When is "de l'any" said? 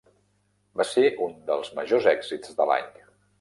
2.63-2.91